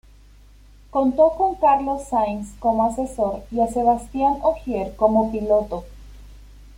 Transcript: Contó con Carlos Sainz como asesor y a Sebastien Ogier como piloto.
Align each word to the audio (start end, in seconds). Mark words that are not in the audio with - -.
Contó 0.89 1.35
con 1.37 1.53
Carlos 1.57 2.05
Sainz 2.07 2.55
como 2.57 2.85
asesor 2.87 3.43
y 3.51 3.59
a 3.61 3.67
Sebastien 3.67 4.37
Ogier 4.41 4.95
como 4.95 5.31
piloto. 5.31 5.85